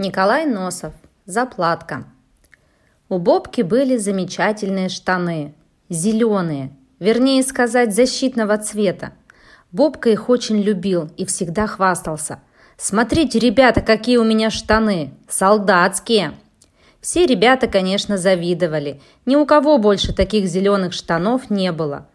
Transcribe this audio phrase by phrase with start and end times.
[0.00, 0.94] Николай Носов.
[1.26, 2.04] Заплатка.
[3.10, 5.52] У Бобки были замечательные штаны.
[5.90, 6.74] Зеленые.
[7.00, 9.12] Вернее сказать, защитного цвета.
[9.72, 12.40] Бобка их очень любил и всегда хвастался.
[12.78, 15.12] «Смотрите, ребята, какие у меня штаны!
[15.28, 16.32] Солдатские!»
[17.02, 19.02] Все ребята, конечно, завидовали.
[19.26, 22.08] Ни у кого больше таких зеленых штанов не было.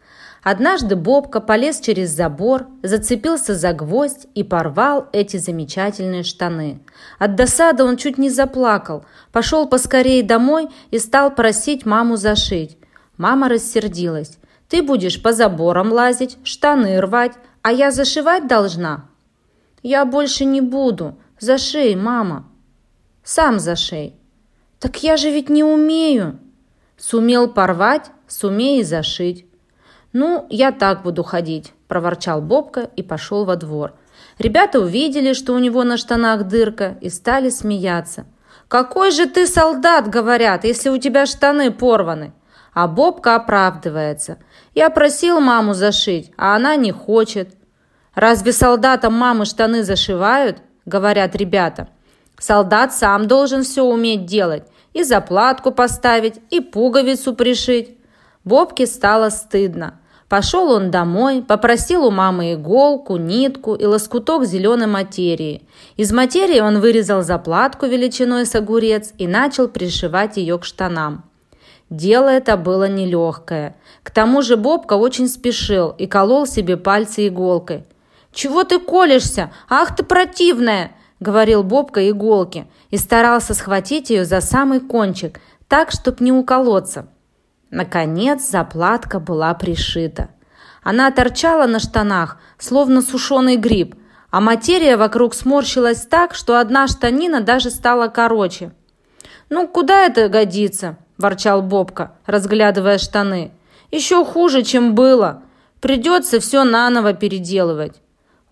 [0.46, 6.84] Однажды Бобка полез через забор, зацепился за гвоздь и порвал эти замечательные штаны.
[7.18, 12.78] От досады он чуть не заплакал, пошел поскорее домой и стал просить маму зашить.
[13.18, 14.38] Мама рассердилась.
[14.70, 17.34] «Ты будешь по заборам лазить, штаны рвать,
[17.64, 19.10] а я зашивать должна?»
[19.82, 21.18] «Я больше не буду.
[21.40, 22.48] Зашей, мама».
[23.24, 24.14] «Сам зашей».
[24.80, 26.38] «Так я же ведь не умею».
[26.98, 29.48] «Сумел порвать, сумей и зашить».
[30.18, 33.96] «Ну, я так буду ходить»,– проворчал Бобка и пошел во двор.
[34.40, 38.26] Ребята увидели, что у него на штанах дырка, и стали смеяться.
[38.70, 42.32] «Какой же ты солдат, говорят, если у тебя штаны порваны?»
[42.74, 44.38] А Бобка оправдывается.
[44.74, 47.50] «Я просил маму зашить, а она не хочет».
[48.14, 51.90] «Разве солдатам мамы штаны зашивают?»– говорят ребята.
[52.40, 54.64] «Солдат сам должен все уметь делать.
[54.94, 57.98] И заплатку поставить, и пуговицу пришить».
[58.46, 60.00] Бобке стало стыдно.
[60.30, 65.62] Пошел он домой, попросил у мамы иголку, нитку и лоскуток зеленой материи.
[65.98, 71.24] Из материи он вырезал заплатку величиной с огурец и начал пришивать ее к штанам.
[71.92, 73.76] Дело это было нелегкое.
[74.02, 77.84] К тому же Бобка очень спешил и колол себе пальцы иголкой.
[78.34, 79.52] «Чего ты колешься?
[79.70, 86.20] Ах ты противная!»– говорил Бобка иголке и старался схватить ее за самый кончик, так, чтоб
[86.20, 87.08] не уколоться.
[87.72, 90.30] Наконец заплатка была пришита.
[90.84, 93.96] Она торчала на штанах, словно сушеный гриб,
[94.30, 98.72] а материя вокруг сморщилась так, что одна штанина даже стала короче.
[99.50, 103.52] «Ну, куда это годится?»– ворчал Бобка, разглядывая штаны.
[103.92, 105.44] «Еще хуже, чем было.
[105.82, 108.02] Придется все наново переделывать».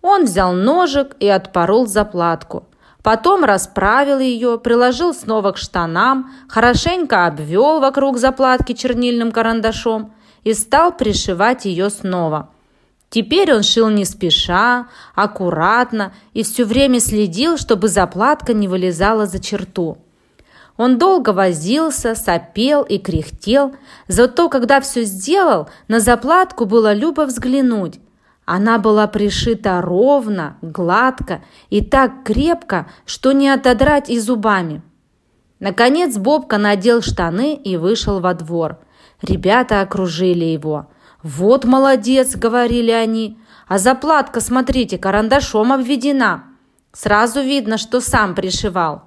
[0.02, 2.68] Он взял ножик и отпорол заплатку.
[3.04, 10.90] Потом расправил ее, приложил снова к штанам, хорошенько обвел вокруг заплатки чернильным карандашом и стал
[10.90, 12.48] пришивать ее снова.
[13.10, 19.38] Теперь он шил не спеша, аккуратно и все время следил, чтобы заплатка не вылезала за
[19.38, 19.98] черту.
[20.78, 23.76] Он долго возился, сопел и кряхтел,
[24.08, 28.00] зато когда все сделал, на заплатку было любо взглянуть.
[28.46, 34.82] Она была пришита ровно, гладко и так крепко, что не отодрать и зубами.
[35.60, 38.78] Наконец Бобка надел штаны и вышел во двор.
[39.22, 40.88] Ребята окружили его.
[41.22, 43.38] «Вот молодец!»– говорили они.
[43.66, 46.44] «А заплатка, смотрите, карандашом обведена.
[46.92, 49.04] Сразу видно, что сам пришивал».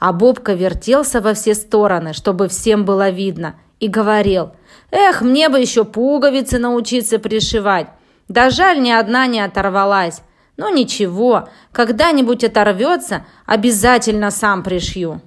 [0.00, 4.50] А Бобка вертелся во все стороны, чтобы всем было видно, и говорил,
[4.90, 7.86] «Эх, мне бы еще пуговицы научиться пришивать.
[8.28, 10.22] Да жаль, ни одна не оторвалась.
[10.56, 15.20] Ну ничего, когда-нибудь оторвется, обязательно сам пришью.